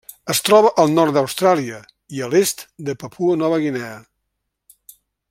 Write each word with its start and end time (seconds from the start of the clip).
Es 0.33 0.39
troba 0.45 0.69
al 0.83 0.89
nord 0.93 1.13
d'Austràlia 1.17 1.81
i 2.19 2.23
a 2.29 2.31
l'est 2.31 2.65
de 2.89 2.97
Papua 3.05 3.39
Nova 3.43 3.63
Guinea. 3.65 3.95